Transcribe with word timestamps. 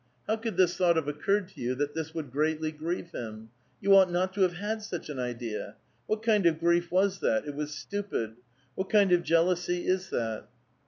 How 0.25 0.35
could 0.35 0.57
this 0.57 0.75
thought 0.75 0.95
have 0.95 1.07
occurred 1.07 1.47
to 1.49 1.61
you, 1.61 1.75
that 1.75 1.93
this 1.93 2.11
would 2.11 2.31
greatly 2.31 2.71
grieve 2.71 3.11
him? 3.11 3.51
You 3.79 3.95
ought 3.95 4.09
not 4.09 4.33
to 4.33 4.41
have 4.41 4.53
had 4.53 4.81
such 4.81 5.09
an 5.09 5.19
idea. 5.19 5.75
What 6.07 6.23
kind 6.23 6.47
of 6.47 6.57
grief 6.59 6.91
was 6.91 7.19
that? 7.19 7.45
It 7.45 7.53
was 7.53 7.71
stupid. 7.75 8.37
What 8.73 8.89
kind 8.89 9.11
of 9.11 9.21
jealousy 9.21 9.85
is 9.85 10.09
that?" 10.09 10.47